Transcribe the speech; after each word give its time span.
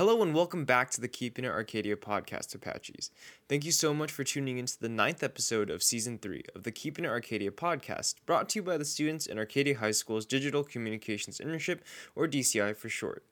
Hello 0.00 0.22
and 0.22 0.34
welcome 0.34 0.64
back 0.64 0.90
to 0.92 1.00
the 1.02 1.08
Keeping 1.08 1.44
It 1.44 1.50
Arcadia 1.50 1.94
podcast, 1.94 2.54
Apaches. 2.54 3.10
Thank 3.50 3.66
you 3.66 3.70
so 3.70 3.92
much 3.92 4.10
for 4.10 4.24
tuning 4.24 4.56
into 4.56 4.80
the 4.80 4.88
ninth 4.88 5.22
episode 5.22 5.68
of 5.68 5.82
season 5.82 6.16
three 6.16 6.42
of 6.54 6.62
the 6.62 6.72
Keeping 6.72 7.04
It 7.04 7.08
Arcadia 7.08 7.50
podcast, 7.50 8.14
brought 8.24 8.48
to 8.48 8.60
you 8.60 8.62
by 8.62 8.78
the 8.78 8.86
students 8.86 9.26
in 9.26 9.38
Arcadia 9.38 9.76
High 9.76 9.90
School's 9.90 10.24
Digital 10.24 10.64
Communications 10.64 11.38
Internship, 11.38 11.80
or 12.16 12.26
DCI 12.26 12.74
for 12.74 12.88
short. 12.88 13.24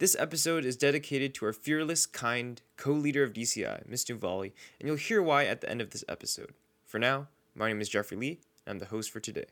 This 0.00 0.16
episode 0.18 0.64
is 0.64 0.76
dedicated 0.76 1.32
to 1.34 1.46
our 1.46 1.52
fearless, 1.52 2.06
kind 2.06 2.60
co 2.76 2.90
leader 2.90 3.22
of 3.22 3.32
DCI, 3.32 3.88
Ms. 3.88 4.06
Nuvali, 4.06 4.50
and 4.80 4.88
you'll 4.88 4.96
hear 4.96 5.22
why 5.22 5.44
at 5.44 5.60
the 5.60 5.70
end 5.70 5.80
of 5.80 5.90
this 5.90 6.04
episode. 6.08 6.54
For 6.84 6.98
now, 6.98 7.28
my 7.54 7.68
name 7.68 7.80
is 7.80 7.88
Jeffrey 7.88 8.16
Lee, 8.16 8.40
and 8.66 8.72
I'm 8.72 8.78
the 8.80 8.86
host 8.86 9.12
for 9.12 9.20
today. 9.20 9.46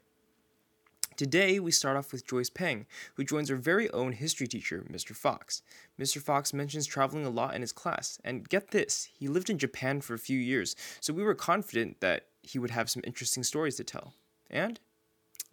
Today, 1.17 1.61
we 1.61 1.71
start 1.71 1.97
off 1.97 2.11
with 2.11 2.27
Joyce 2.27 2.51
Peng, 2.51 2.87
who 3.15 3.23
joins 3.23 3.49
our 3.49 3.57
very 3.57 3.89
own 3.91 4.13
history 4.13 4.49
teacher, 4.49 4.85
Mr. 4.91 5.15
Fox. 5.15 5.63
Mr. 5.97 6.21
Fox 6.21 6.53
mentions 6.53 6.87
traveling 6.87 7.25
a 7.25 7.31
lot 7.31 7.55
in 7.55 7.61
his 7.61 7.71
class, 7.71 8.19
and 8.25 8.49
get 8.49 8.73
this, 8.73 9.09
he 9.17 9.29
lived 9.29 9.49
in 9.49 9.57
Japan 9.57 10.01
for 10.01 10.15
a 10.15 10.19
few 10.19 10.39
years, 10.39 10.75
so 11.01 11.13
we 11.13 11.23
were 11.23 11.37
confident 11.37 12.01
that 12.01 12.27
he 12.43 12.59
would 12.59 12.73
have 12.73 12.91
some 12.91 13.03
interesting 13.07 13.45
stories 13.45 13.77
to 13.77 13.85
tell. 13.85 14.15
And 14.51 14.81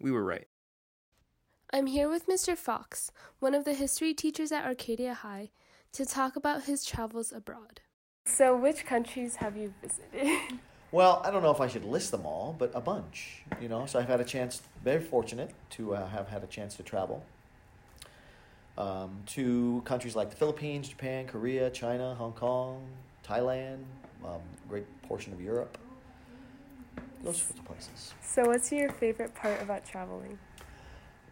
we 0.00 0.10
were 0.10 0.24
right. 0.24 0.48
I'm 1.72 1.86
here 1.86 2.08
with 2.08 2.26
Mr. 2.26 2.56
Fox, 2.56 3.12
one 3.38 3.54
of 3.54 3.64
the 3.64 3.74
history 3.74 4.14
teachers 4.14 4.50
at 4.50 4.64
Arcadia 4.64 5.14
High, 5.14 5.50
to 5.92 6.04
talk 6.04 6.34
about 6.34 6.64
his 6.64 6.84
travels 6.84 7.30
abroad. 7.30 7.82
So, 8.24 8.56
which 8.56 8.84
countries 8.84 9.36
have 9.36 9.56
you 9.56 9.74
visited? 9.80 10.58
Well, 10.92 11.22
I 11.24 11.30
don't 11.30 11.42
know 11.42 11.50
if 11.50 11.60
I 11.60 11.68
should 11.68 11.86
list 11.86 12.10
them 12.10 12.26
all, 12.26 12.54
but 12.58 12.70
a 12.74 12.80
bunch, 12.80 13.42
you 13.60 13.68
know. 13.68 13.86
So 13.86 13.98
I've 13.98 14.08
had 14.08 14.20
a 14.20 14.24
chance, 14.24 14.60
very 14.84 15.00
fortunate 15.00 15.50
to 15.70 15.94
uh, 15.94 16.06
have 16.08 16.28
had 16.28 16.44
a 16.44 16.46
chance 16.46 16.76
to 16.76 16.82
travel 16.82 17.24
um, 18.76 19.22
to 19.28 19.82
countries 19.86 20.14
like 20.14 20.28
the 20.28 20.36
Philippines, 20.36 20.88
Japan, 20.88 21.26
Korea, 21.26 21.70
China, 21.70 22.14
Hong 22.14 22.32
Kong, 22.32 22.82
Thailand, 23.26 23.78
um, 24.22 24.40
great 24.68 24.84
portion 25.02 25.32
of 25.32 25.40
Europe, 25.40 25.78
those 27.24 27.38
sorts 27.38 27.58
of 27.58 27.64
places. 27.64 28.14
So, 28.22 28.44
what's 28.44 28.70
your 28.70 28.90
favorite 28.92 29.34
part 29.34 29.62
about 29.62 29.86
traveling? 29.86 30.38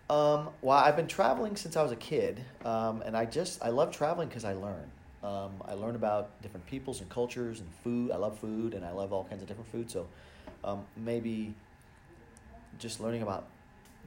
Um, 0.08 0.48
well, 0.62 0.78
I've 0.78 0.96
been 0.96 1.06
traveling 1.06 1.56
since 1.56 1.76
I 1.76 1.82
was 1.82 1.92
a 1.92 1.96
kid, 1.96 2.40
um, 2.64 3.02
and 3.02 3.16
I 3.16 3.26
just 3.26 3.62
I 3.62 3.68
love 3.68 3.90
traveling 3.92 4.28
because 4.28 4.44
I 4.44 4.54
learn. 4.54 4.90
Um, 5.22 5.52
I 5.66 5.74
learn 5.74 5.96
about 5.96 6.40
different 6.40 6.66
peoples 6.66 7.00
and 7.00 7.10
cultures 7.10 7.60
and 7.60 7.68
food. 7.84 8.10
I 8.10 8.16
love 8.16 8.38
food 8.38 8.74
and 8.74 8.84
I 8.84 8.92
love 8.92 9.12
all 9.12 9.24
kinds 9.24 9.42
of 9.42 9.48
different 9.48 9.70
food. 9.70 9.90
So 9.90 10.08
um, 10.64 10.84
maybe 10.96 11.54
just 12.78 13.00
learning 13.00 13.22
about 13.22 13.46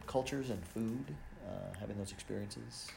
cultures 0.08 0.50
and 0.50 0.66
food, 0.66 1.06
uh, 1.48 1.78
having 1.80 1.98
those 1.98 2.12
experiences. 2.12 2.88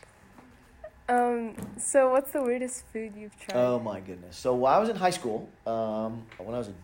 Um, 1.08 1.54
so 1.78 2.10
what's 2.10 2.32
the 2.32 2.42
weirdest 2.42 2.84
food 2.92 3.12
you've 3.16 3.38
tried? 3.38 3.56
Oh 3.56 3.78
my 3.78 4.00
goodness. 4.00 4.36
So 4.36 4.54
while 4.54 4.76
I 4.76 4.80
was 4.80 4.88
in 4.88 4.96
high 4.96 5.10
school, 5.10 5.48
um, 5.66 6.24
when 6.38 6.54
I 6.54 6.58
was 6.58 6.68
a 6.68 6.74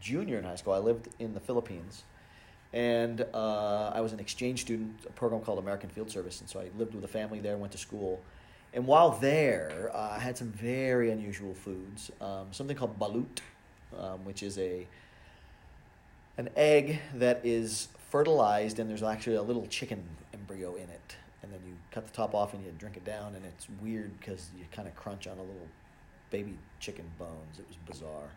junior 0.00 0.38
in 0.38 0.44
high 0.44 0.56
school, 0.56 0.72
I 0.72 0.78
lived 0.78 1.08
in 1.18 1.34
the 1.34 1.40
Philippines. 1.40 2.04
And 2.72 3.26
uh, 3.34 3.90
I 3.92 4.00
was 4.00 4.12
an 4.12 4.20
exchange 4.20 4.60
student, 4.60 4.94
a 5.06 5.12
program 5.12 5.42
called 5.42 5.58
American 5.58 5.90
Field 5.90 6.10
Service. 6.10 6.40
And 6.40 6.48
so 6.48 6.60
I 6.60 6.70
lived 6.78 6.94
with 6.94 7.04
a 7.04 7.08
family 7.08 7.40
there, 7.40 7.56
went 7.56 7.72
to 7.72 7.78
school. 7.78 8.20
And 8.72 8.86
while 8.86 9.10
there, 9.10 9.90
uh, 9.92 10.16
I 10.16 10.18
had 10.18 10.38
some 10.38 10.52
very 10.52 11.10
unusual 11.10 11.54
foods. 11.54 12.10
Um, 12.20 12.46
something 12.52 12.76
called 12.76 12.98
balut, 12.98 13.40
um, 13.98 14.24
which 14.24 14.42
is 14.42 14.58
a 14.58 14.86
an 16.36 16.48
egg 16.56 17.00
that 17.16 17.40
is 17.44 17.88
fertilized, 18.10 18.78
and 18.78 18.88
there's 18.88 19.02
actually 19.02 19.36
a 19.36 19.42
little 19.42 19.66
chicken 19.66 20.02
embryo 20.32 20.74
in 20.74 20.88
it. 20.88 21.16
And 21.42 21.52
then 21.52 21.60
you 21.66 21.74
cut 21.90 22.06
the 22.06 22.12
top 22.12 22.34
off 22.34 22.54
and 22.54 22.64
you 22.64 22.72
drink 22.78 22.96
it 22.96 23.04
down, 23.04 23.34
and 23.34 23.44
it's 23.44 23.66
weird 23.82 24.18
because 24.18 24.50
you 24.56 24.64
kind 24.72 24.88
of 24.88 24.94
crunch 24.94 25.26
on 25.26 25.36
a 25.36 25.42
little 25.42 25.68
baby 26.30 26.56
chicken 26.78 27.04
bones. 27.18 27.58
It 27.58 27.66
was 27.66 27.76
bizarre. 27.86 28.30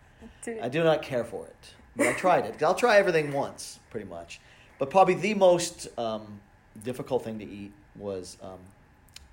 I 0.62 0.70
do 0.70 0.84
not 0.84 1.02
care 1.02 1.24
for 1.24 1.46
it, 1.46 1.74
but 1.96 2.08
I 2.08 2.14
tried 2.14 2.46
it. 2.46 2.62
I'll 2.64 2.76
try 2.76 2.98
everything 2.98 3.32
once, 3.32 3.80
pretty 3.90 4.08
much. 4.08 4.40
But 4.80 4.90
probably 4.90 5.16
the 5.16 5.34
most 5.34 5.88
um, 5.98 6.40
difficult 6.84 7.24
thing 7.24 7.40
to 7.40 7.46
eat 7.46 7.72
was 7.96 8.38
um, 8.42 8.60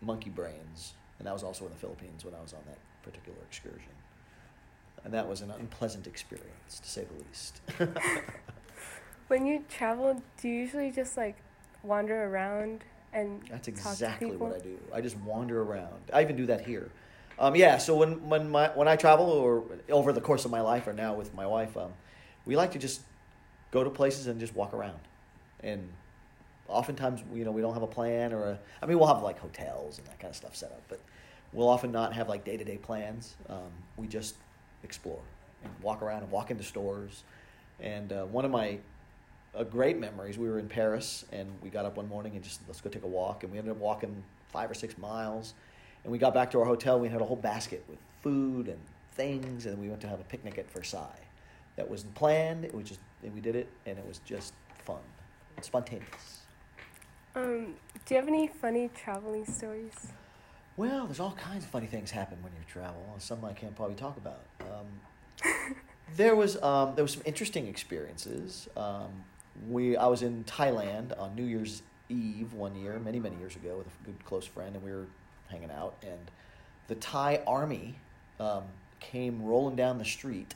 monkey 0.01 0.31
brains, 0.31 0.95
and 1.19 1.27
that 1.27 1.33
was 1.33 1.43
also 1.43 1.65
in 1.67 1.71
the 1.71 1.79
Philippines 1.79 2.25
when 2.25 2.35
I 2.35 2.41
was 2.41 2.53
on 2.53 2.61
that 2.67 2.79
particular 3.03 3.39
excursion. 3.49 3.93
And 5.05 5.15
that 5.15 5.29
was 5.29 5.41
an 5.41 5.51
unpleasant 5.51 6.07
experience, 6.07 6.81
to 6.81 6.89
say 6.89 7.05
the 7.05 7.25
least. 7.25 7.61
when 9.29 9.47
you 9.47 9.65
travel, 9.69 10.23
do 10.41 10.49
you 10.49 10.55
usually 10.55 10.91
just 10.91 11.17
like 11.17 11.37
wander 11.83 12.25
around 12.25 12.85
and 13.13 13.43
That's 13.51 13.67
exactly 13.67 14.37
what 14.37 14.57
I 14.57 14.59
do. 14.61 14.79
I 14.95 15.01
just 15.01 15.17
wander 15.19 15.63
around. 15.63 16.01
I 16.13 16.23
even 16.23 16.37
do 16.37 16.47
that 16.47 16.65
here. 16.65 16.91
Um, 17.39 17.57
yeah, 17.57 17.79
so 17.79 17.97
when 17.97 18.29
when 18.29 18.49
my 18.51 18.69
when 18.69 18.87
I 18.87 18.97
travel 18.97 19.27
or 19.27 19.65
over 19.91 20.13
the 20.13 20.21
course 20.21 20.45
of 20.45 20.51
my 20.51 20.61
life 20.61 20.87
or 20.87 20.93
now 20.93 21.15
with 21.15 21.35
my 21.35 21.47
wife, 21.47 21.77
um, 21.77 21.93
we 22.45 22.55
like 22.55 22.71
to 22.73 22.79
just 22.79 23.01
go 23.71 23.83
to 23.83 23.91
places 23.91 24.27
and 24.27 24.39
just 24.39 24.55
walk 24.55 24.75
around 24.75 24.99
and 25.63 25.89
oftentimes 26.71 27.23
you 27.35 27.45
know 27.45 27.51
we 27.51 27.61
don't 27.61 27.75
have 27.75 27.83
a 27.83 27.87
plan 27.89 28.33
or 28.33 28.45
a, 28.45 28.59
I 28.83 28.87
mean 28.87 28.99
we'll 28.99 29.09
have 29.09 29.23
like 29.23 29.39
hotels 29.39 29.99
and 29.99 30.07
that 30.07 30.19
kind 30.19 30.31
of 30.31 30.37
stuff 30.37 30.57
set 30.57 30.71
up, 30.73 30.83
but 30.89 31.01
we'll 31.53 31.69
often 31.69 31.93
not 31.93 32.13
have 32.13 32.29
like 32.29 32.45
day 32.45 32.57
to 32.57 32.65
day 32.65 32.79
plans. 32.79 33.35
Um, 33.49 33.71
we 33.97 34.07
just 34.07 34.37
explore 34.83 35.21
and 35.63 35.73
walk 35.83 36.03
around 36.03 36.23
and 36.23 36.31
walk 36.31 36.51
into 36.51 36.63
stores. 36.63 37.25
And 37.81 38.13
uh, 38.13 38.25
one 38.25 38.45
of 38.45 38.51
my 38.51 38.79
uh, 39.55 39.65
great 39.65 39.99
memories, 39.99 40.39
we 40.39 40.49
were 40.49 40.59
in 40.59 40.69
Paris 40.69 41.25
and 41.33 41.49
we 41.63 41.71
got 41.71 41.85
up 41.85 41.97
one 41.97 42.09
morning 42.09 42.35
and 42.35 42.45
just 42.45 42.61
let's 42.67 42.81
go 42.81 42.91
take 42.91 43.05
a 43.05 43.09
walk, 43.09 43.43
and 43.43 43.53
we 43.53 43.59
ended 43.59 43.73
up 43.73 43.79
walking 43.79 44.23
five 44.53 44.71
or 44.71 44.75
six 44.75 44.97
miles. 44.99 45.55
And 46.05 46.13
we 46.13 46.19
got 46.19 46.33
back 46.33 46.51
to 46.53 46.61
our 46.61 46.65
hotel. 46.65 46.99
We 46.99 47.09
had 47.09 47.21
a 47.21 47.25
whole 47.25 47.37
basket 47.37 47.85
with 47.89 47.99
food 48.23 48.69
and 48.69 48.79
things, 49.13 49.67
and 49.67 49.79
we 49.79 49.89
went 49.89 50.01
to 50.03 50.09
have 50.09 50.21
a 50.21 50.25
picnic 50.25 50.57
at 50.57 50.71
Versailles. 50.71 51.27
That 51.77 51.89
wasn't 51.91 52.15
planned. 52.15 52.65
It 52.65 52.75
was 52.75 52.89
just 52.89 53.01
we 53.23 53.41
did 53.41 53.55
it, 53.57 53.69
and 53.87 53.99
it 53.99 54.07
was 54.07 54.21
just 54.25 54.55
fun, 54.85 55.01
spontaneous. 55.61 56.40
Um, 57.35 57.75
do 58.07 58.15
you 58.15 58.17
have 58.17 58.29
any 58.29 58.49
funny 58.49 58.91
traveling 58.95 59.47
stories? 59.47 60.09
Well, 60.77 61.07
there's 61.07 61.21
all 61.21 61.33
kinds 61.33 61.65
of 61.65 61.71
funny 61.71 61.87
things 61.87 62.11
happen 62.11 62.39
when 62.43 62.53
you 62.53 62.61
travel. 62.69 63.05
Some 63.19 63.45
I 63.45 63.53
can't 63.53 63.75
probably 63.77 63.95
talk 63.95 64.17
about. 64.17 64.41
Um, 64.61 65.77
there 66.17 66.35
was 66.35 66.61
um, 66.63 66.95
there 66.95 67.05
was 67.05 67.13
some 67.13 67.23
interesting 67.25 67.67
experiences. 67.67 68.69
Um, 68.77 69.11
we 69.69 69.97
I 69.97 70.07
was 70.07 70.23
in 70.23 70.45
Thailand 70.45 71.19
on 71.21 71.37
New 71.37 71.45
Year's 71.45 71.83
Eve 72.09 72.53
one 72.55 72.75
year, 72.75 72.99
many 72.99 73.21
many 73.21 73.37
years 73.37 73.55
ago, 73.57 73.77
with 73.79 73.87
a 73.87 74.05
good 74.05 74.25
close 74.25 74.47
friend, 74.47 74.75
and 74.75 74.85
we 74.85 74.91
were 74.91 75.07
hanging 75.49 75.71
out. 75.71 75.97
And 76.03 76.31
the 76.89 76.97
Thai 76.97 77.43
army 77.47 77.95
um, 78.41 78.65
came 78.99 79.45
rolling 79.45 79.77
down 79.77 79.99
the 79.99 80.05
street 80.05 80.55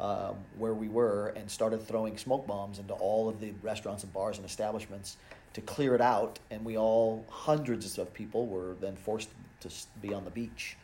um, 0.00 0.36
where 0.56 0.74
we 0.74 0.88
were 0.88 1.28
and 1.36 1.50
started 1.50 1.86
throwing 1.86 2.16
smoke 2.18 2.46
bombs 2.46 2.78
into 2.78 2.94
all 2.94 3.28
of 3.28 3.40
the 3.40 3.52
restaurants 3.62 4.04
and 4.04 4.12
bars 4.12 4.36
and 4.36 4.46
establishments 4.46 5.16
to 5.56 5.62
clear 5.62 5.94
it 5.94 6.02
out, 6.02 6.38
and 6.50 6.62
we 6.66 6.76
all, 6.76 7.24
hundreds 7.30 7.96
of 7.96 8.12
people, 8.12 8.46
were 8.46 8.74
then 8.78 8.94
forced 8.94 9.30
to 9.60 9.70
be 10.02 10.12
on 10.12 10.22
the 10.22 10.30
beach 10.30 10.76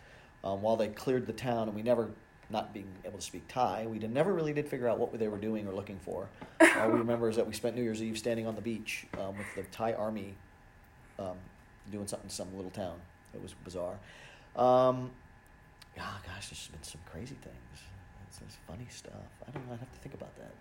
um, 0.44 0.62
while 0.62 0.78
they 0.78 0.88
cleared 0.88 1.26
the 1.26 1.32
town, 1.34 1.68
and 1.68 1.76
we 1.76 1.82
never, 1.82 2.08
not 2.48 2.72
being 2.72 2.88
able 3.04 3.18
to 3.18 3.24
speak 3.24 3.46
Thai, 3.48 3.86
we 3.86 3.98
did, 3.98 4.10
never 4.10 4.32
really 4.32 4.54
did 4.54 4.66
figure 4.66 4.88
out 4.88 4.98
what 4.98 5.12
they 5.18 5.28
were 5.28 5.36
doing 5.36 5.68
or 5.68 5.74
looking 5.74 5.98
for. 5.98 6.26
All 6.78 6.88
we 6.88 6.98
remember 6.98 7.28
is 7.28 7.36
that 7.36 7.46
we 7.46 7.52
spent 7.52 7.76
New 7.76 7.82
Year's 7.82 8.02
Eve 8.02 8.16
standing 8.16 8.46
on 8.46 8.54
the 8.54 8.62
beach 8.62 9.04
um, 9.20 9.36
with 9.36 9.46
the 9.54 9.62
Thai 9.64 9.92
army 9.92 10.32
um, 11.18 11.36
doing 11.90 12.06
something 12.06 12.30
to 12.30 12.34
some 12.34 12.56
little 12.56 12.70
town. 12.70 12.98
It 13.34 13.42
was 13.42 13.52
bizarre. 13.64 13.98
Um, 14.56 15.10
oh 15.98 16.20
gosh, 16.26 16.48
there's 16.48 16.68
been 16.68 16.82
some 16.82 17.02
crazy 17.12 17.36
things. 17.42 17.82
It's, 18.26 18.40
it's 18.40 18.56
funny 18.66 18.86
stuff. 18.88 19.12
I 19.46 19.50
don't 19.50 19.66
know. 19.66 19.74
I'd 19.74 19.80
have 19.80 19.92
to 19.92 19.98
think 19.98 20.14
about 20.14 20.34
that. 20.36 20.52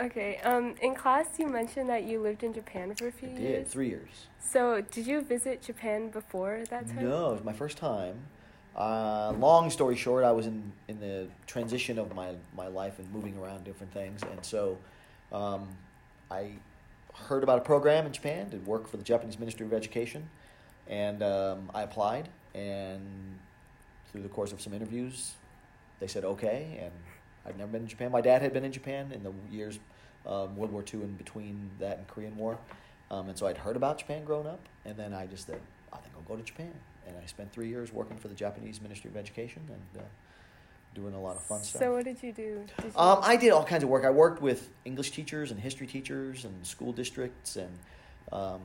Okay. 0.00 0.38
Um, 0.38 0.74
in 0.82 0.94
class, 0.94 1.38
you 1.38 1.46
mentioned 1.48 1.88
that 1.88 2.04
you 2.04 2.20
lived 2.20 2.42
in 2.42 2.52
Japan 2.52 2.94
for 2.94 3.08
a 3.08 3.12
few 3.12 3.28
I 3.28 3.32
years. 3.32 3.58
Did 3.64 3.68
three 3.68 3.88
years. 3.88 4.26
So, 4.40 4.80
did 4.80 5.06
you 5.06 5.20
visit 5.22 5.62
Japan 5.62 6.10
before 6.10 6.64
that 6.70 6.86
time? 6.88 7.08
No, 7.08 7.30
it 7.30 7.34
was 7.34 7.44
my 7.44 7.52
first 7.52 7.78
time. 7.78 8.16
Uh, 8.76 9.32
long 9.38 9.68
story 9.70 9.96
short, 9.96 10.24
I 10.24 10.32
was 10.32 10.46
in, 10.46 10.72
in 10.88 10.98
the 10.98 11.28
transition 11.46 11.98
of 11.98 12.14
my, 12.14 12.34
my 12.56 12.68
life 12.68 12.98
and 12.98 13.10
moving 13.12 13.36
around 13.38 13.64
different 13.64 13.92
things, 13.92 14.22
and 14.22 14.44
so 14.44 14.78
um, 15.30 15.68
I 16.30 16.52
heard 17.14 17.42
about 17.42 17.58
a 17.58 17.62
program 17.62 18.06
in 18.06 18.12
Japan 18.12 18.48
to 18.50 18.56
work 18.58 18.88
for 18.88 18.96
the 18.96 19.02
Japanese 19.02 19.38
Ministry 19.38 19.66
of 19.66 19.74
Education, 19.74 20.28
and 20.88 21.22
um, 21.22 21.70
I 21.74 21.82
applied. 21.82 22.28
And 22.54 23.38
through 24.10 24.22
the 24.22 24.28
course 24.28 24.52
of 24.52 24.60
some 24.60 24.74
interviews, 24.74 25.32
they 26.00 26.06
said 26.06 26.24
okay, 26.24 26.78
and 26.80 26.92
I'd 27.46 27.58
never 27.58 27.72
been 27.72 27.82
in 27.82 27.88
Japan. 27.88 28.10
My 28.10 28.20
dad 28.20 28.42
had 28.42 28.52
been 28.52 28.64
in 28.64 28.72
Japan 28.72 29.12
in 29.12 29.22
the 29.22 29.32
years 29.50 29.78
um, 30.26 30.56
World 30.56 30.72
War 30.72 30.84
II 30.92 31.00
and 31.00 31.18
between 31.18 31.70
that 31.80 31.98
and 31.98 32.06
Korean 32.08 32.36
War, 32.36 32.58
um, 33.10 33.28
and 33.28 33.36
so 33.36 33.46
I'd 33.46 33.58
heard 33.58 33.76
about 33.76 33.98
Japan 33.98 34.24
growing 34.24 34.46
up, 34.46 34.60
and 34.84 34.96
then 34.96 35.12
I 35.12 35.26
just 35.26 35.46
said, 35.46 35.60
I 35.92 35.96
think 35.96 36.14
I'll 36.16 36.22
go 36.22 36.36
to 36.36 36.42
Japan, 36.42 36.72
and 37.06 37.16
I 37.16 37.26
spent 37.26 37.52
three 37.52 37.68
years 37.68 37.92
working 37.92 38.16
for 38.16 38.28
the 38.28 38.34
Japanese 38.34 38.80
Ministry 38.80 39.10
of 39.10 39.16
Education 39.16 39.62
and. 39.68 40.02
Uh, 40.02 40.04
doing 40.94 41.14
a 41.14 41.20
lot 41.20 41.36
of 41.36 41.42
fun 41.42 41.62
stuff. 41.62 41.80
So 41.80 41.92
what 41.92 42.04
did 42.04 42.22
you 42.22 42.32
do? 42.32 42.64
Did 42.76 42.92
you 42.92 43.00
um, 43.00 43.20
I 43.22 43.36
did 43.36 43.50
all 43.50 43.64
kinds 43.64 43.82
of 43.82 43.88
work. 43.88 44.04
I 44.04 44.10
worked 44.10 44.42
with 44.42 44.68
English 44.84 45.12
teachers 45.12 45.50
and 45.50 45.58
history 45.58 45.86
teachers 45.86 46.44
and 46.44 46.66
school 46.66 46.92
districts, 46.92 47.56
and 47.56 47.70
um, 48.30 48.60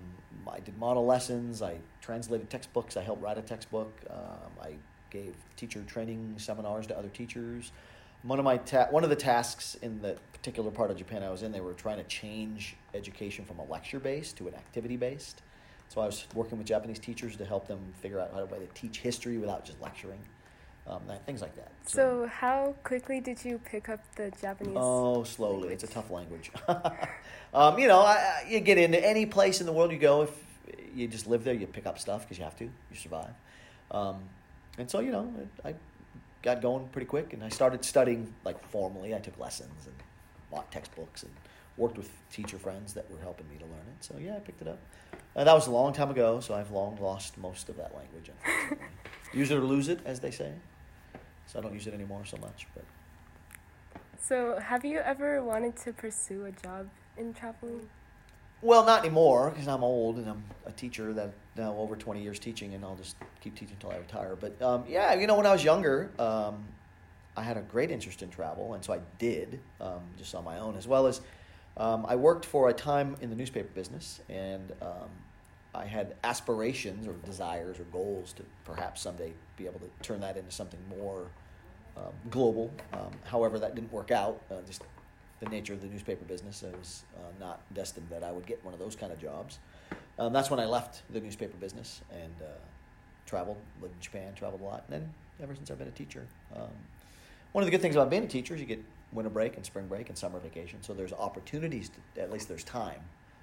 I 0.47 0.59
did 0.59 0.77
model 0.77 1.06
lessons. 1.06 1.62
I 1.62 1.77
translated 2.01 2.50
textbooks. 2.50 2.97
I 2.97 3.01
helped 3.01 3.21
write 3.21 3.38
a 3.38 3.41
textbook. 3.41 3.94
Um, 4.09 4.51
I 4.62 4.74
gave 5.09 5.35
teacher 5.56 5.83
training 5.83 6.35
seminars 6.38 6.88
to 6.88 6.97
other 6.97 7.09
teachers. 7.09 7.71
One 8.24 8.40
of 8.40 8.46
my 8.46 8.58
ta- 8.58 8.88
one 8.90 9.04
of 9.04 9.10
the 9.10 9.16
tasks 9.16 9.75
in 9.81 10.02
the 10.02 10.18
particular 10.34 10.72
part 10.72 10.92
of 10.92 10.98
Japan 10.98 11.24
I 11.24 11.30
was 11.30 11.44
in, 11.44 11.52
they 11.52 11.62
were 11.62 11.74
trying 11.74 11.98
to 11.98 12.04
change 12.04 12.75
education 12.94 13.46
from 13.46 13.60
a 13.60 13.66
lecture 13.66 14.00
based 14.00 14.38
to 14.38 14.48
an 14.48 14.56
activity 14.56 14.98
based. 14.98 15.42
So 15.90 16.02
I 16.02 16.06
was 16.06 16.25
working 16.34 16.58
with 16.58 16.68
Japanese 16.68 17.00
teachers 17.00 17.36
to 17.38 17.46
help 17.46 17.68
them 17.68 17.80
figure 18.02 18.19
out 18.19 18.31
how 18.34 18.46
to, 18.46 18.60
to 18.60 18.68
teach 18.74 19.00
history 19.00 19.38
without 19.38 19.66
just 19.66 19.81
lecturing, 19.81 20.19
um, 20.86 21.02
that, 21.08 21.25
things 21.25 21.42
like 21.42 21.56
that. 21.56 21.72
So, 21.86 22.28
how 22.28 22.75
quickly 22.84 23.22
did 23.22 23.44
you 23.44 23.60
pick 23.64 23.90
up 23.90 24.00
the 24.16 24.31
Japanese? 24.42 24.75
Oh, 24.78 25.24
slowly. 25.24 25.54
Language? 25.54 25.72
It's 25.74 25.84
a 25.84 25.88
tough 25.88 26.12
language. 26.12 26.52
um, 27.54 27.80
you 27.80 27.88
know, 27.88 28.00
I, 28.00 28.44
you 28.48 28.60
get 28.60 28.78
into 28.78 29.04
any 29.06 29.25
place 29.25 29.60
in 29.60 29.66
the 29.66 29.74
world 29.74 29.92
you 29.92 29.98
go. 29.98 30.24
If 30.24 30.31
you 30.94 31.08
just 31.08 31.28
live 31.28 31.44
there, 31.44 31.54
you 31.54 31.68
pick 31.68 31.86
up 31.86 32.00
stuff 32.00 32.24
because 32.24 32.38
you 32.38 32.44
have 32.44 32.58
to. 32.58 32.66
You 32.66 32.96
survive. 32.96 33.34
Um, 33.92 34.24
and 34.78 34.90
so, 34.90 35.00
you 35.00 35.12
know, 35.12 35.34
I 35.63 35.74
got 36.42 36.62
going 36.62 36.88
pretty 36.89 37.07
quick, 37.07 37.34
and 37.34 37.44
I 37.44 37.50
started 37.50 37.84
studying 37.84 38.34
like 38.44 38.63
formally. 38.69 39.16
I 39.16 39.19
took 39.19 39.39
lessons 39.39 39.86
and 39.86 39.95
bought 40.51 40.72
textbooks 40.72 41.24
and 41.24 41.31
worked 41.78 41.98
with 41.98 42.10
teacher 42.31 42.57
friends 42.57 42.94
that 42.94 43.10
were 43.12 43.19
helping 43.19 43.48
me 43.50 43.57
to 43.57 43.66
learn 43.66 43.86
it. 43.95 44.04
So 44.04 44.16
yeah, 44.19 44.36
I 44.36 44.39
picked 44.39 44.62
it 44.62 44.68
up. 44.68 44.80
Uh, 45.36 45.44
that 45.44 45.54
was 45.54 45.68
a 45.68 45.72
long 45.72 45.94
time 45.94 46.10
ago, 46.10 46.39
so 46.39 46.54
I've 46.54 46.72
long 46.72 46.98
lost 47.00 47.38
most 47.38 47.69
of 47.69 47.78
that 47.78 47.95
language. 47.95 48.30
Unfortunately, 48.30 48.88
use 49.34 49.51
it 49.51 49.57
or 49.57 49.62
lose 49.62 49.88
it, 49.88 50.00
as 50.06 50.19
they 50.19 50.31
say. 50.31 50.54
So 51.45 51.60
I 51.60 51.62
don't 51.62 51.74
use 51.74 51.88
it 51.88 51.94
anymore 51.94 52.25
so 52.25 52.38
much. 52.38 52.68
But 52.74 52.84
so, 54.19 54.60
have 54.60 54.84
you 54.84 55.00
ever 55.00 55.44
wanted 55.44 55.78
to 55.78 55.94
pursue 55.94 56.45
a 56.45 56.51
job 56.51 56.89
in 57.18 57.34
traveling? 57.34 57.88
Well, 58.62 58.86
not 58.86 59.01
anymore 59.01 59.51
because 59.51 59.68
I'm 59.68 59.83
old 59.83 60.18
and 60.18 60.27
I'm 60.27 60.44
a 60.65 60.71
teacher 60.71 61.13
that 61.13 61.31
now 61.56 61.75
over 61.77 61.95
20 61.95 62.21
years 62.21 62.39
teaching, 62.39 62.74
and 62.74 62.83
I'll 62.83 62.95
just 62.95 63.15
keep 63.42 63.56
teaching 63.56 63.75
until 63.75 63.92
I 63.92 63.98
retire. 63.98 64.36
But 64.36 64.59
um, 64.62 64.83
yeah, 64.88 65.13
you 65.13 65.27
know, 65.27 65.36
when 65.36 65.45
I 65.45 65.51
was 65.51 65.63
younger, 65.63 66.12
um, 66.18 66.65
I 67.36 67.44
had 67.44 67.57
a 67.57 67.62
great 67.62 67.92
interest 67.92 68.24
in 68.24 68.30
travel, 68.30 68.74
and 68.74 68.83
so 68.83 68.94
I 68.94 69.00
did 69.19 69.59
um, 69.80 70.01
just 70.18 70.33
on 70.33 70.44
my 70.44 70.57
own, 70.59 70.75
as 70.75 70.88
well 70.88 71.06
as 71.06 71.21
um, 71.77 72.06
I 72.07 72.15
worked 72.15 72.45
for 72.45 72.69
a 72.69 72.74
time 72.74 73.15
in 73.21 73.30
the 73.30 73.36
newspaper 73.36 73.69
business, 73.75 74.21
and 74.27 74.71
um, 74.81 75.10
I 75.75 75.86
had 75.86 76.15
aspirations 76.24 77.07
or 77.07 77.13
desires 77.25 77.80
or 77.80 77.83
goals 77.83 78.33
to 78.33 78.44
perhaps 78.65 79.01
someday 79.01 79.33
be 79.56 79.68
able 79.68 79.80
to 79.80 79.89
turn 80.01 80.19
that 80.21 80.36
into 80.36 80.51
something 80.51 80.80
more 80.89 81.27
um, 81.95 82.13
global. 82.31 82.71
however, 83.25 83.60
that 83.60 83.75
didn't 83.75 83.92
work 83.92 84.10
out. 84.10 84.42
Uh, 84.50 84.56
just 84.65 84.81
the 85.39 85.48
nature 85.48 85.74
of 85.74 85.81
the 85.81 85.88
newspaper 85.88 86.25
business. 86.25 86.63
I 86.63 86.75
was 86.75 87.04
uh, 87.16 87.19
not 87.39 87.62
destined 87.74 88.07
that 88.10 88.24
I 88.24 88.31
would 88.31 88.45
get 88.45 88.63
one 88.63 88.74
of 88.74 88.80
those 88.80 88.95
kind 88.95 89.12
of 89.12 89.19
jobs. 89.19 89.60
Um, 90.19 90.34
that's 90.34 90.50
when 90.50 90.60
I 90.60 90.66
left 90.66 91.04
the 91.12 91.19
newspaper 91.19 91.57
business 91.57 92.01
and 92.12 92.34
uh, 92.42 92.45
traveled, 93.25 93.57
lived 93.81 93.94
in 93.94 94.01
Japan, 94.01 94.34
traveled 94.34 94.62
a 94.62 94.63
lot. 94.63 94.84
And 94.89 95.01
then 95.01 95.13
ever 95.42 95.56
since 95.56 95.69
I've 95.69 95.78
been 95.78 95.88
a 95.88 95.92
teacher. 95.92 96.25
Um, 96.56 96.69
one 97.51 97.63
of 97.63 97.66
the 97.66 97.72
good 97.72 97.81
things 97.81 97.95
about 97.95 98.10
being 98.10 98.24
a 98.24 98.28
teacher 98.28 98.56
is 98.56 98.62
you 98.62 98.68
get 98.68 98.84
winter 99.12 99.30
break 99.30 99.56
and 99.56 99.66
spring 99.66 99.88
break 99.88 100.10
and 100.10 100.18
summer 100.18 100.39
vacation. 100.39 100.81
So 100.81 100.94
there's 100.94 101.13
opportunities, 101.13 101.89
to, 101.89 102.22
at 102.22 102.31
least 102.31 102.48
there's 102.48 102.63
time 102.63 103.01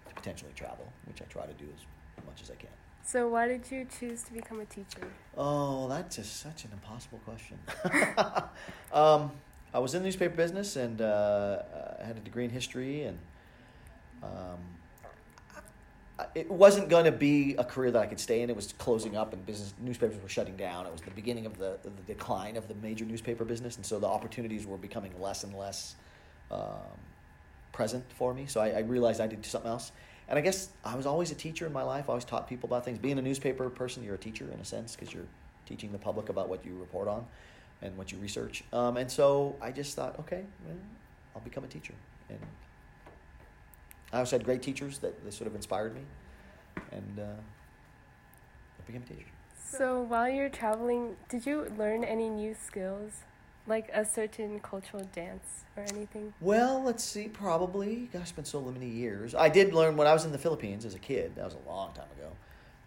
to 0.09 0.15
potentially 0.15 0.53
travel, 0.55 0.93
which 1.07 1.23
I 1.23 1.25
try 1.27 1.47
to 1.47 1.53
do 1.55 1.65
as 1.77 2.25
much 2.27 2.43
as 2.43 2.51
I 2.51 2.55
can. 2.55 2.71
So 3.07 3.29
why 3.29 3.49
did 3.49 3.71
you 3.71 3.87
choose 3.99 4.23
to 4.25 4.33
become 4.33 4.61
a 4.61 4.65
teacher? 4.65 5.07
Oh, 5.37 5.89
that's 5.89 6.17
just 6.17 6.41
such 6.41 6.65
an 6.65 6.71
impossible 6.73 7.21
question. 7.25 7.59
um, 8.93 9.31
I 9.75 9.81
was 9.81 9.93
in 9.93 10.03
the 10.03 10.07
newspaper 10.07 10.37
business 10.37 10.77
and 10.77 11.01
uh, 11.01 11.59
I 12.01 12.05
had 12.05 12.17
a 12.17 12.21
degree 12.21 12.45
in 12.45 12.51
history, 12.51 13.03
and 13.03 13.19
um, 14.23 14.59
it 16.37 16.49
wasn't 16.49 16.89
going 16.89 17.07
to 17.07 17.13
be 17.13 17.57
a 17.57 17.65
career 17.65 17.91
that 17.91 18.01
I 18.01 18.07
could 18.07 18.21
stay 18.21 18.43
in. 18.43 18.51
It 18.51 18.57
was 18.57 18.73
closing 18.75 19.17
up, 19.17 19.33
and 19.33 19.45
business 19.45 19.75
newspapers 19.81 20.23
were 20.23 20.29
shutting 20.29 20.57
down. 20.57 20.87
It 20.87 20.93
was 20.93 21.01
the 21.01 21.11
beginning 21.11 21.45
of 21.45 21.59
the, 21.59 21.79
the 21.83 21.91
decline 22.07 22.57
of 22.57 22.69
the 22.69 22.75
major 22.77 23.05
newspaper 23.05 23.45
business, 23.45 23.77
and 23.77 23.85
so 23.85 23.99
the 23.99 24.07
opportunities 24.07 24.65
were 24.65 24.77
becoming 24.77 25.21
less 25.21 25.43
and 25.43 25.53
less 25.59 25.97
um, 26.53 26.61
present 27.73 28.05
for 28.17 28.33
me. 28.33 28.47
So 28.47 28.61
I, 28.61 28.69
I 28.69 28.79
realized 28.81 29.21
I 29.21 29.27
do 29.27 29.37
something 29.43 29.71
else. 29.71 29.91
And 30.29 30.39
I 30.39 30.43
guess 30.43 30.69
I 30.85 30.95
was 30.95 31.05
always 31.05 31.33
a 31.33 31.35
teacher 31.35 31.67
in 31.67 31.73
my 31.73 31.83
life. 31.83 32.05
I 32.09 32.13
always 32.13 32.25
taught 32.25 32.49
people 32.49 32.69
about 32.69 32.85
things. 32.85 32.99
Being 32.99 33.19
a 33.19 33.23
newspaper 33.23 33.69
person, 33.69 34.05
you're 34.05 34.15
a 34.15 34.19
teacher 34.19 34.49
in 34.55 34.61
a 34.61 34.65
sense 34.65 34.95
because 34.95 35.13
you're 35.13 35.27
teaching 35.67 35.91
the 35.91 35.99
public 35.99 36.29
about 36.29 36.49
what 36.49 36.65
you 36.65 36.77
report 36.79 37.09
on 37.09 37.27
and 37.83 37.97
what 37.97 38.13
you 38.13 38.19
research. 38.19 38.65
Um, 38.73 38.97
and 38.97 39.11
so 39.11 39.57
I 39.61 39.71
just 39.71 39.95
thought, 39.95 40.19
okay, 40.21 40.45
well, 40.67 40.77
I'll 41.35 41.43
become 41.43 41.65
a 41.65 41.69
teacher. 41.69 41.95
And 42.29 42.39
I 44.13 44.19
also 44.19 44.37
had 44.37 44.45
great 44.45 44.63
teachers 44.63 44.99
that, 44.99 45.15
sort 45.33 45.49
of 45.49 45.55
inspired 45.55 45.95
me, 45.95 46.03
and 46.93 47.19
uh, 47.19 47.23
I 47.23 48.87
became 48.87 49.03
a 49.03 49.07
teacher. 49.07 49.27
So 49.59 50.03
while 50.03 50.29
you're 50.29 50.49
traveling, 50.49 51.17
did 51.29 51.45
you 51.47 51.73
learn 51.77 52.05
any 52.05 52.29
new 52.29 52.55
skills, 52.55 53.23
like 53.67 53.91
a 53.93 54.05
certain 54.05 54.61
cultural 54.61 55.03
dance 55.13 55.65
or 55.77 55.83
anything? 55.83 56.33
Well, 56.41 56.83
let's 56.83 57.03
see, 57.03 57.27
probably. 57.27 58.09
Gosh, 58.13 58.23
it's 58.23 58.33
been 58.33 58.45
so 58.45 58.61
many 58.61 58.89
years. 58.89 59.35
I 59.35 59.49
did 59.49 59.75
learn 59.75 59.97
when 59.97 60.07
I 60.07 60.13
was 60.13 60.25
in 60.25 60.33
the 60.33 60.39
Philippines 60.39 60.85
as 60.85 60.95
a 60.95 60.99
kid. 60.99 61.35
That 61.35 61.45
was 61.45 61.55
a 61.55 61.69
long 61.69 61.93
time 61.93 62.07
ago. 62.17 62.31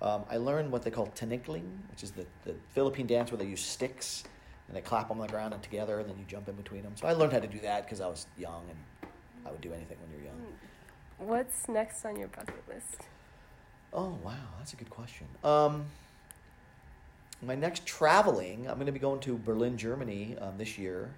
Um, 0.02 0.24
I 0.30 0.38
learned 0.38 0.72
what 0.72 0.84
they 0.84 0.92
call 0.92 1.08
tinikling, 1.08 1.66
which 1.92 2.04
is 2.04 2.12
the, 2.12 2.26
the 2.46 2.56
Philippine 2.70 3.08
dance 3.08 3.32
where 3.32 3.40
they 3.40 3.48
use 3.48 3.62
sticks 3.62 4.24
and 4.68 4.76
they 4.76 4.82
clap 4.82 5.12
on 5.12 5.18
the 5.18 5.28
ground 5.28 5.54
and 5.54 5.64
together, 5.64 6.00
and 6.00 6.10
then 6.10 6.18
you 6.18 6.26
jump 6.28 6.50
in 6.50 6.56
between 6.56 6.84
them. 6.84 6.94
So 6.96 7.08
I 7.08 7.14
learned 7.14 7.34
how 7.34 7.40
to 7.40 7.48
do 7.48 7.60
that 7.60 7.86
because 7.86 8.02
I 8.02 8.08
was 8.08 8.28
young, 8.38 8.64
and 8.70 9.12
I 9.46 9.52
would 9.52 9.62
do 9.62 9.74
anything 9.74 9.98
when 10.02 10.12
you're 10.12 10.26
young. 10.28 10.42
What's 11.18 11.68
next 11.68 12.06
on 12.06 12.18
your 12.18 12.28
bucket 12.28 12.64
list? 12.68 13.08
Oh 13.94 14.18
wow, 14.24 14.34
that's 14.58 14.74
a 14.74 14.76
good 14.76 14.90
question. 14.90 15.28
Um, 15.44 15.86
my 17.42 17.56
next 17.56 17.86
traveling, 17.86 18.68
I'm 18.68 18.76
going 18.76 18.88
to 18.88 18.92
be 18.92 19.00
going 19.00 19.20
to 19.22 19.38
Berlin, 19.38 19.78
Germany 19.78 20.36
um, 20.40 20.58
this 20.58 20.78
year 20.78 21.14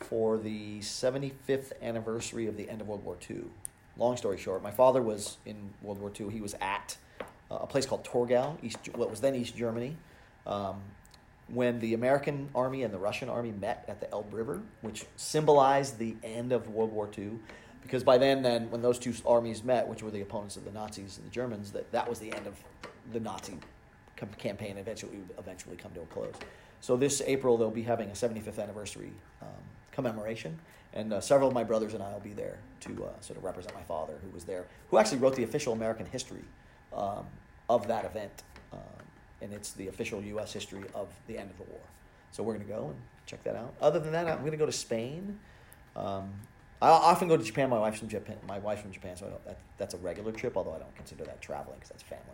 for 0.00 0.36
the 0.36 0.80
75th 0.80 1.72
anniversary 1.80 2.46
of 2.46 2.56
the 2.56 2.68
end 2.68 2.80
of 2.80 2.88
World 2.88 3.04
War 3.04 3.16
II. 3.28 3.44
Long 3.96 4.16
story 4.16 4.36
short, 4.36 4.62
my 4.62 4.70
father 4.70 5.00
was 5.00 5.38
in 5.46 5.70
World 5.82 6.00
War 6.00 6.12
II. 6.18 6.28
He 6.30 6.40
was 6.40 6.54
at 6.60 6.96
uh, 7.50 7.58
a 7.62 7.66
place 7.66 7.86
called 7.86 8.04
Torgau, 8.04 8.56
East, 8.62 8.78
what 8.94 9.08
was 9.08 9.20
then 9.20 9.34
East 9.34 9.56
Germany. 9.56 9.96
Um, 10.46 10.82
when 11.48 11.78
the 11.78 11.94
American 11.94 12.48
army 12.54 12.82
and 12.82 12.92
the 12.92 12.98
Russian 12.98 13.28
army 13.28 13.52
met 13.52 13.84
at 13.88 14.00
the 14.00 14.10
Elbe 14.10 14.32
River, 14.32 14.62
which 14.80 15.04
symbolized 15.16 15.98
the 15.98 16.16
end 16.24 16.52
of 16.52 16.68
World 16.68 16.92
War 16.92 17.08
II. 17.16 17.32
Because 17.82 18.02
by 18.02 18.18
then, 18.18 18.42
then 18.42 18.68
when 18.70 18.82
those 18.82 18.98
two 18.98 19.14
armies 19.24 19.62
met, 19.62 19.86
which 19.86 20.02
were 20.02 20.10
the 20.10 20.20
opponents 20.20 20.56
of 20.56 20.64
the 20.64 20.72
Nazis 20.72 21.18
and 21.18 21.26
the 21.26 21.30
Germans, 21.30 21.70
that, 21.70 21.90
that 21.92 22.08
was 22.08 22.18
the 22.18 22.32
end 22.32 22.46
of 22.48 22.56
the 23.12 23.20
Nazi 23.20 23.58
campaign. 24.38 24.76
Eventually, 24.76 25.18
eventually 25.38 25.76
come 25.76 25.92
to 25.92 26.00
a 26.00 26.06
close. 26.06 26.34
So 26.80 26.96
this 26.96 27.22
April, 27.24 27.56
they'll 27.56 27.70
be 27.70 27.82
having 27.82 28.08
a 28.08 28.12
75th 28.12 28.58
anniversary 28.58 29.12
um, 29.40 29.48
commemoration, 29.92 30.58
and 30.94 31.12
uh, 31.12 31.20
several 31.20 31.48
of 31.48 31.54
my 31.54 31.64
brothers 31.64 31.94
and 31.94 32.02
I 32.02 32.12
will 32.12 32.20
be 32.20 32.32
there 32.32 32.58
to 32.80 33.04
uh, 33.04 33.20
sort 33.20 33.38
of 33.38 33.44
represent 33.44 33.74
my 33.74 33.82
father, 33.82 34.14
who 34.22 34.30
was 34.30 34.44
there, 34.44 34.66
who 34.90 34.98
actually 34.98 35.18
wrote 35.18 35.36
the 35.36 35.44
official 35.44 35.72
American 35.72 36.06
history 36.06 36.44
um, 36.92 37.26
of 37.68 37.86
that 37.88 38.04
event. 38.04 38.42
Um, 38.72 39.05
and 39.40 39.52
it's 39.52 39.72
the 39.72 39.88
official 39.88 40.22
U.S. 40.22 40.52
history 40.52 40.84
of 40.94 41.08
the 41.26 41.38
end 41.38 41.50
of 41.50 41.56
the 41.58 41.64
war. 41.64 41.80
So 42.32 42.42
we're 42.42 42.54
going 42.54 42.66
to 42.66 42.72
go 42.72 42.86
and 42.88 42.96
check 43.26 43.42
that 43.44 43.56
out. 43.56 43.74
Other 43.80 43.98
than 43.98 44.12
that, 44.12 44.26
I'm 44.28 44.40
going 44.40 44.52
to 44.52 44.56
go 44.56 44.66
to 44.66 44.72
Spain. 44.72 45.38
Um, 45.94 46.32
I 46.80 46.88
often 46.88 47.28
go 47.28 47.36
to 47.36 47.42
Japan. 47.42 47.70
My 47.70 47.78
wife's 47.78 47.98
from 47.98 48.08
Japan. 48.08 48.36
My 48.46 48.58
wife's 48.58 48.82
from 48.82 48.92
Japan, 48.92 49.16
so 49.16 49.32
that, 49.46 49.58
that's 49.78 49.94
a 49.94 49.98
regular 49.98 50.32
trip. 50.32 50.56
Although 50.56 50.74
I 50.74 50.78
don't 50.78 50.94
consider 50.94 51.24
that 51.24 51.40
traveling 51.40 51.76
because 51.76 51.90
that's 51.90 52.02
family. 52.02 52.24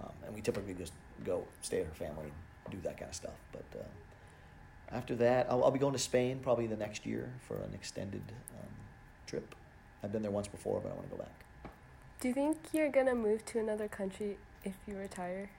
Um, 0.00 0.12
and 0.26 0.34
we 0.34 0.40
typically 0.40 0.74
just 0.74 0.92
go 1.24 1.44
stay 1.62 1.80
at 1.80 1.86
her 1.86 1.94
family 1.94 2.30
and 2.64 2.72
do 2.72 2.80
that 2.82 2.98
kind 2.98 3.08
of 3.08 3.14
stuff. 3.14 3.34
But 3.52 3.64
uh, 3.78 4.94
after 4.96 5.14
that, 5.16 5.46
I'll, 5.50 5.64
I'll, 5.64 5.70
be 5.70 5.78
going 5.78 5.92
to 5.92 5.98
Spain 5.98 6.40
probably 6.42 6.66
the 6.66 6.76
next 6.76 7.04
year 7.04 7.32
for 7.46 7.56
an 7.56 7.74
extended 7.74 8.22
um, 8.58 8.68
trip. 9.26 9.54
I've 10.02 10.12
been 10.12 10.22
there 10.22 10.30
once 10.30 10.48
before, 10.48 10.80
but 10.80 10.92
I 10.92 10.94
want 10.94 11.10
to 11.10 11.16
go 11.16 11.22
back. 11.22 11.44
Do 12.20 12.26
you 12.26 12.34
think 12.34 12.56
you're 12.72 12.90
gonna 12.90 13.14
move 13.14 13.44
to 13.46 13.60
another 13.60 13.86
country 13.86 14.38
if 14.64 14.74
you 14.88 14.96
retire? 14.96 15.50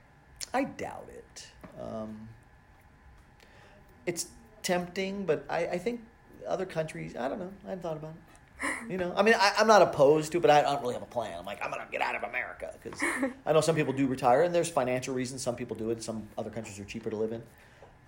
I 0.54 0.64
doubt 0.64 1.08
it. 1.10 1.48
Um, 1.82 2.30
it's 4.06 4.28
tempting, 4.64 5.26
but 5.26 5.46
I, 5.50 5.68
I 5.68 5.78
think 5.78 6.02
other 6.48 6.66
countries, 6.66 7.16
I 7.16 7.28
don't 7.28 7.40
know. 7.40 7.52
I 7.66 7.70
haven't 7.70 7.84
thought 7.84 7.98
about 7.98 8.12
it. 8.12 8.30
You 8.90 8.98
know, 8.98 9.14
I 9.16 9.22
mean, 9.22 9.36
I, 9.38 9.54
am 9.60 9.68
not 9.68 9.82
opposed 9.82 10.34
to, 10.34 10.38
it, 10.38 10.42
but 10.42 10.50
I 10.50 10.62
don't 10.62 10.82
really 10.82 10.94
have 10.94 11.04
a 11.04 11.06
plan. 11.06 11.38
I'm 11.40 11.46
like, 11.46 11.64
I'm 11.64 11.72
gonna 11.72 11.88
get 11.90 12.02
out 12.02 12.16
of 12.16 12.24
America 12.24 12.74
because 12.82 13.00
I 13.46 13.54
know 13.54 13.62
some 13.62 13.76
people 13.76 13.94
do 13.94 14.06
retire, 14.06 14.42
and 14.42 14.54
there's 14.54 14.70
financial 14.70 15.14
reasons. 15.14 15.42
Some 15.42 15.56
people 15.56 15.78
do 15.78 15.92
it. 15.92 16.04
Some 16.04 16.28
other 16.38 16.50
countries 16.50 16.78
are 16.78 16.84
cheaper 16.84 17.10
to 17.10 17.16
live 17.16 17.32
in. 17.32 17.42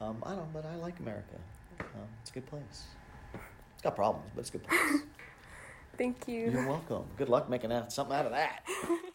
Um, 0.02 0.22
I 0.26 0.36
don't, 0.36 0.52
but 0.52 0.66
I 0.66 0.76
like 0.76 1.00
America. 1.00 1.36
Um, 1.80 2.08
it's 2.22 2.32
a 2.32 2.34
good 2.34 2.48
place. 2.48 2.84
It's 3.74 3.84
got 3.84 3.96
problems, 3.96 4.30
but 4.36 4.42
it's 4.42 4.50
a 4.50 4.54
good 4.54 4.68
place. 4.68 5.02
Thank 5.98 6.28
you. 6.28 6.52
You're 6.52 6.68
welcome. 6.68 7.04
Good 7.18 7.30
luck 7.30 7.50
making 7.50 7.72
something 7.90 8.16
out 8.16 8.26
of 8.26 8.32
that. 8.32 8.66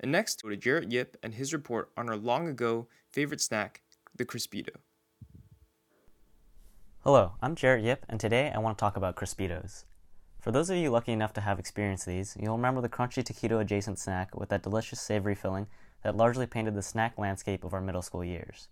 And 0.00 0.12
next, 0.12 0.42
go 0.42 0.50
to 0.50 0.56
Jarrett 0.56 0.92
Yip 0.92 1.16
and 1.22 1.34
his 1.34 1.52
report 1.52 1.90
on 1.96 2.08
our 2.08 2.16
long 2.16 2.48
ago 2.48 2.86
favorite 3.12 3.40
snack, 3.40 3.82
the 4.14 4.26
Crispito. 4.26 4.76
Hello, 7.00 7.32
I'm 7.40 7.54
Jarrett 7.54 7.84
Yip, 7.84 8.04
and 8.08 8.20
today 8.20 8.52
I 8.54 8.58
want 8.58 8.76
to 8.76 8.80
talk 8.80 8.96
about 8.96 9.16
Crispitos. 9.16 9.84
For 10.40 10.52
those 10.52 10.70
of 10.70 10.76
you 10.76 10.90
lucky 10.90 11.12
enough 11.12 11.32
to 11.34 11.40
have 11.40 11.58
experienced 11.58 12.04
these, 12.04 12.36
you'll 12.38 12.56
remember 12.56 12.80
the 12.80 12.88
crunchy 12.88 13.24
taquito 13.24 13.60
adjacent 13.60 13.98
snack 13.98 14.36
with 14.38 14.50
that 14.50 14.62
delicious 14.62 15.00
savory 15.00 15.34
filling 15.34 15.66
that 16.02 16.16
largely 16.16 16.46
painted 16.46 16.74
the 16.74 16.82
snack 16.82 17.16
landscape 17.16 17.64
of 17.64 17.72
our 17.72 17.80
middle 17.80 18.02
school 18.02 18.24
years. 18.24 18.68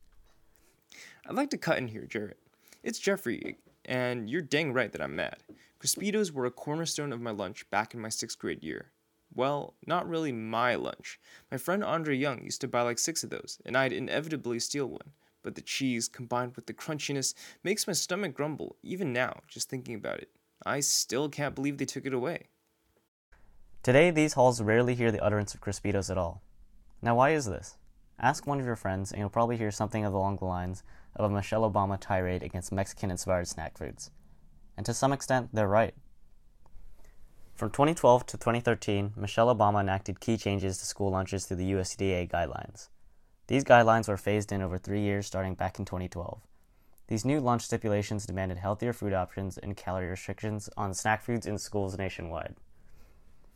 I'd 1.26 1.34
like 1.34 1.50
to 1.50 1.58
cut 1.58 1.78
in 1.78 1.88
here, 1.88 2.06
Jarrett. 2.06 2.38
It's 2.82 2.98
Jeffrey, 2.98 3.56
and 3.86 4.28
you're 4.28 4.42
dang 4.42 4.72
right 4.72 4.92
that 4.92 5.00
I'm 5.00 5.16
mad. 5.16 5.38
Crispitos 5.80 6.30
were 6.30 6.44
a 6.46 6.50
cornerstone 6.50 7.12
of 7.12 7.20
my 7.20 7.30
lunch 7.30 7.68
back 7.70 7.94
in 7.94 8.00
my 8.00 8.08
sixth 8.08 8.38
grade 8.38 8.62
year. 8.62 8.90
Well, 9.34 9.74
not 9.86 10.08
really 10.08 10.32
my 10.32 10.76
lunch. 10.76 11.18
My 11.50 11.58
friend 11.58 11.82
Andre 11.82 12.16
Young 12.16 12.44
used 12.44 12.60
to 12.60 12.68
buy 12.68 12.82
like 12.82 12.98
six 12.98 13.24
of 13.24 13.30
those, 13.30 13.58
and 13.64 13.76
I'd 13.76 13.92
inevitably 13.92 14.60
steal 14.60 14.86
one. 14.86 15.12
But 15.42 15.56
the 15.56 15.60
cheese, 15.60 16.08
combined 16.08 16.54
with 16.56 16.66
the 16.66 16.72
crunchiness, 16.72 17.34
makes 17.62 17.86
my 17.86 17.92
stomach 17.92 18.34
grumble, 18.34 18.76
even 18.82 19.12
now, 19.12 19.40
just 19.48 19.68
thinking 19.68 19.94
about 19.94 20.20
it. 20.20 20.30
I 20.64 20.80
still 20.80 21.28
can't 21.28 21.54
believe 21.54 21.78
they 21.78 21.84
took 21.84 22.06
it 22.06 22.14
away. 22.14 22.48
Today, 23.82 24.10
these 24.10 24.32
halls 24.32 24.62
rarely 24.62 24.94
hear 24.94 25.12
the 25.12 25.22
utterance 25.22 25.54
of 25.54 25.60
Crispitos 25.60 26.10
at 26.10 26.16
all. 26.16 26.40
Now, 27.02 27.16
why 27.16 27.30
is 27.30 27.44
this? 27.44 27.76
Ask 28.18 28.46
one 28.46 28.60
of 28.60 28.66
your 28.66 28.76
friends, 28.76 29.10
and 29.10 29.18
you'll 29.18 29.28
probably 29.28 29.56
hear 29.56 29.70
something 29.70 30.04
along 30.04 30.36
the 30.36 30.46
lines 30.46 30.82
of 31.16 31.30
a 31.30 31.34
Michelle 31.34 31.70
Obama 31.70 31.98
tirade 32.00 32.42
against 32.42 32.72
Mexican 32.72 33.10
inspired 33.10 33.48
snack 33.48 33.76
foods. 33.76 34.10
And 34.76 34.86
to 34.86 34.94
some 34.94 35.12
extent, 35.12 35.50
they're 35.52 35.68
right. 35.68 35.94
From 37.54 37.70
2012 37.70 38.26
to 38.26 38.36
2013, 38.36 39.12
Michelle 39.14 39.54
Obama 39.54 39.80
enacted 39.80 40.18
key 40.18 40.36
changes 40.36 40.76
to 40.78 40.86
school 40.86 41.12
lunches 41.12 41.46
through 41.46 41.58
the 41.58 41.70
USDA 41.70 42.28
guidelines. 42.28 42.88
These 43.46 43.62
guidelines 43.62 44.08
were 44.08 44.16
phased 44.16 44.50
in 44.50 44.60
over 44.60 44.76
three 44.76 45.02
years 45.02 45.28
starting 45.28 45.54
back 45.54 45.78
in 45.78 45.84
2012. 45.84 46.40
These 47.06 47.24
new 47.24 47.38
lunch 47.38 47.62
stipulations 47.62 48.26
demanded 48.26 48.58
healthier 48.58 48.92
food 48.92 49.12
options 49.12 49.56
and 49.56 49.76
calorie 49.76 50.08
restrictions 50.08 50.68
on 50.76 50.94
snack 50.94 51.22
foods 51.22 51.46
in 51.46 51.58
schools 51.58 51.96
nationwide. 51.96 52.56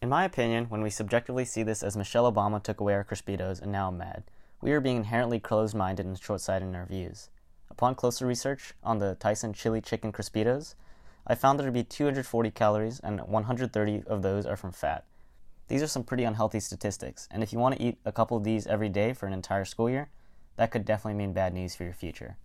In 0.00 0.08
my 0.08 0.24
opinion, 0.24 0.66
when 0.66 0.82
we 0.82 0.90
subjectively 0.90 1.44
see 1.44 1.64
this 1.64 1.82
as 1.82 1.96
Michelle 1.96 2.32
Obama 2.32 2.62
took 2.62 2.78
away 2.78 2.94
our 2.94 3.02
Crispitos 3.02 3.60
and 3.60 3.72
now 3.72 3.88
I'm 3.88 3.98
mad, 3.98 4.22
we 4.60 4.70
are 4.70 4.80
being 4.80 4.98
inherently 4.98 5.40
closed 5.40 5.74
minded 5.74 6.06
and 6.06 6.16
short 6.16 6.40
sighted 6.40 6.68
in 6.68 6.76
our 6.76 6.86
views. 6.86 7.30
Upon 7.68 7.96
closer 7.96 8.26
research 8.26 8.74
on 8.84 8.98
the 8.98 9.16
Tyson 9.16 9.52
Chili 9.52 9.80
Chicken 9.80 10.12
Crispitos, 10.12 10.76
I 11.30 11.34
found 11.34 11.58
there 11.58 11.66
to 11.66 11.72
be 11.72 11.84
240 11.84 12.50
calories 12.52 13.00
and 13.00 13.20
130 13.20 14.02
of 14.06 14.22
those 14.22 14.46
are 14.46 14.56
from 14.56 14.72
fat. 14.72 15.04
These 15.68 15.82
are 15.82 15.86
some 15.86 16.04
pretty 16.04 16.24
unhealthy 16.24 16.60
statistics, 16.60 17.28
and 17.30 17.42
if 17.42 17.52
you 17.52 17.58
want 17.58 17.76
to 17.76 17.82
eat 17.82 17.98
a 18.06 18.12
couple 18.12 18.38
of 18.38 18.44
these 18.44 18.66
every 18.66 18.88
day 18.88 19.12
for 19.12 19.26
an 19.26 19.34
entire 19.34 19.66
school 19.66 19.90
year, 19.90 20.08
that 20.56 20.70
could 20.70 20.86
definitely 20.86 21.18
mean 21.18 21.34
bad 21.34 21.52
news 21.52 21.76
for 21.76 21.84
your 21.84 21.92
future. 21.92 22.38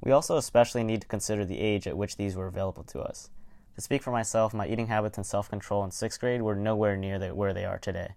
We 0.00 0.10
also 0.10 0.36
especially 0.36 0.82
need 0.82 1.02
to 1.02 1.06
consider 1.06 1.44
the 1.44 1.60
age 1.60 1.86
at 1.86 1.96
which 1.96 2.16
these 2.16 2.34
were 2.34 2.48
available 2.48 2.82
to 2.84 3.00
us. 3.00 3.30
To 3.76 3.80
speak 3.80 4.02
for 4.02 4.10
myself, 4.10 4.52
my 4.52 4.66
eating 4.66 4.88
habits 4.88 5.16
and 5.16 5.24
self 5.24 5.48
control 5.48 5.84
in 5.84 5.92
sixth 5.92 6.18
grade 6.18 6.42
were 6.42 6.56
nowhere 6.56 6.96
near 6.96 7.32
where 7.32 7.54
they 7.54 7.64
are 7.64 7.78
today. 7.78 8.14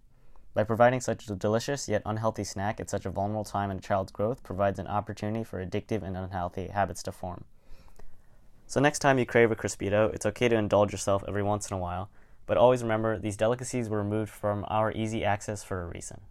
By 0.56 0.64
providing 0.64 1.02
such 1.02 1.30
a 1.30 1.36
delicious 1.36 1.88
yet 1.88 2.02
unhealthy 2.04 2.44
snack 2.44 2.80
at 2.80 2.90
such 2.90 3.06
a 3.06 3.12
vulnerable 3.12 3.44
time 3.44 3.70
in 3.70 3.78
a 3.78 3.82
child's 3.82 4.12
growth 4.12 4.42
provides 4.42 4.80
an 4.80 4.88
opportunity 4.88 5.44
for 5.44 5.64
addictive 5.64 6.02
and 6.02 6.18
unhealthy 6.18 6.68
habits 6.70 7.04
to 7.04 7.12
form. 7.12 7.46
So 8.68 8.80
next 8.80 9.00
time 9.00 9.20
you 9.20 9.26
crave 9.26 9.52
a 9.52 9.56
Crispito, 9.56 10.14
it's 10.14 10.26
okay 10.26 10.48
to 10.48 10.56
indulge 10.56 10.92
yourself 10.92 11.24
every 11.28 11.44
once 11.44 11.70
in 11.70 11.76
a 11.76 11.80
while, 11.80 12.10
but 12.46 12.58
always 12.58 12.82
remember 12.82 13.20
these 13.20 13.38
delicacies 13.38 13.90
were 13.90 14.00
removed 14.00 14.32
from 14.32 14.66
our 14.68 14.92
easy 14.92 15.24
access 15.24 15.64
for 15.64 15.82
a 15.82 15.88
reason. 15.88 16.22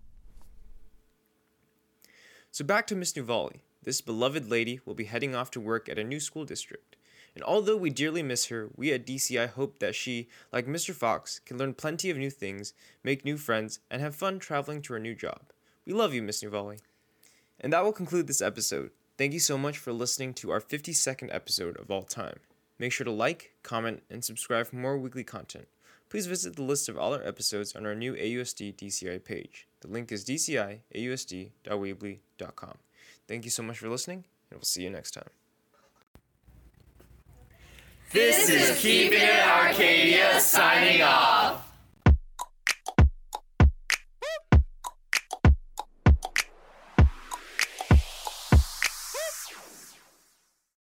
So 2.51 2.65
back 2.65 2.87
to 2.89 2.97
Miss 2.97 3.13
Nuvali. 3.13 3.61
This 3.83 4.01
beloved 4.01 4.51
lady 4.51 4.81
will 4.85 4.95
be 4.95 5.05
heading 5.05 5.35
off 5.35 5.51
to 5.53 5.61
work 5.61 5.89
at 5.89 5.99
a 5.99 6.05
new 6.05 6.21
school 6.21 6.45
district. 6.45 6.97
And 7.35 7.43
although 7.43 7.77
we 7.77 7.91
dearly 7.91 8.23
miss 8.23 8.47
her, 8.47 8.69
we 8.77 8.93
at 8.93 9.07
DCI 9.07 9.49
hope 9.51 9.79
that 9.79 9.95
she, 9.95 10.29
like 10.53 10.67
Mr. 10.67 10.95
Fox, 10.95 11.39
can 11.39 11.57
learn 11.57 11.75
plenty 11.75 12.11
of 12.11 12.19
new 12.19 12.31
things, 12.31 12.75
make 13.03 13.25
new 13.25 13.39
friends, 13.39 13.81
and 13.91 14.03
have 14.03 14.15
fun 14.15 14.39
traveling 14.39 14.83
to 14.83 14.93
her 14.93 14.99
new 14.99 15.15
job. 15.15 15.41
We 15.87 15.95
love 15.95 16.13
you, 16.13 16.23
Miss 16.23 16.43
Nuvali. 16.43 16.81
And 17.59 17.73
that 17.73 17.85
will 17.85 17.93
conclude 17.93 18.27
this 18.27 18.43
episode. 18.43 18.91
Thank 19.23 19.35
you 19.35 19.39
so 19.39 19.55
much 19.57 19.79
for 19.79 19.93
listening 19.93 20.35
to 20.35 20.51
our 20.51 20.61
52nd 20.61 21.33
episode 21.33 21.77
of 21.77 21.93
all 21.93 22.03
time. 22.03 22.41
Make 22.81 22.91
sure 22.91 23.05
to 23.05 23.13
like, 23.13 23.53
comment, 23.63 24.03
and 24.11 24.25
subscribe 24.25 24.67
for 24.67 24.75
more 24.75 24.99
weekly 24.99 25.23
content. 25.23 25.69
Please 26.11 26.27
visit 26.27 26.57
the 26.57 26.65
list 26.65 26.89
of 26.89 26.99
all 26.99 27.15
our 27.15 27.23
episodes 27.23 27.77
on 27.77 27.87
our 27.87 27.95
new 27.95 28.15
AUSD 28.15 28.75
DCI 28.75 29.25
page. 29.25 29.69
The 29.81 29.87
link 29.87 30.11
is 30.11 30.25
dciausd.weebly.com. 30.25 32.79
Thank 33.29 33.45
you 33.45 33.51
so 33.53 33.63
much 33.63 33.79
for 33.79 33.89
listening, 33.89 34.25
and 34.51 34.59
we'll 34.59 34.65
see 34.65 34.83
you 34.83 34.91
next 34.91 35.13
time. 35.13 35.31
This 38.11 38.51
is 38.51 38.77
Keeping 38.81 39.21
It 39.21 39.47
Arcadia 39.47 40.41
signing 40.41 41.03
off. 41.03 41.72